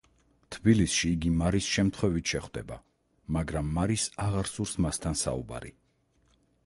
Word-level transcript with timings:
თბილისში 0.53 1.09
იგი 1.15 1.33
მარის 1.41 1.67
შემთხვევით 1.73 2.33
შეხვდება, 2.33 2.77
მაგრამ 3.37 3.69
მარის 3.79 4.09
აღარ 4.29 4.51
სურს 4.55 4.75
მასთან 4.87 5.21
საუბარი. 5.27 5.77